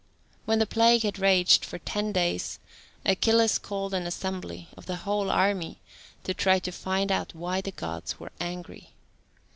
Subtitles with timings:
[0.45, 2.57] When the plague had raged for ten days,
[3.05, 5.79] Achilles called an assembly of the whole army,
[6.23, 8.93] to try to find out why the Gods were angry.